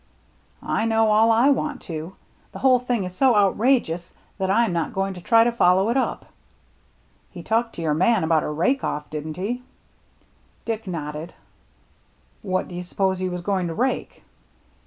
[0.79, 2.15] "I know all I want to.
[2.53, 5.89] The whole thing is so outrageous that I am not going to try to follow
[5.89, 6.25] it up.""
[7.35, 9.61] He talked to your man about a rake oflF, didn't he?"
[10.65, 11.35] Dick nodded.
[12.41, 14.23] "What do you suppose he was going to rake?"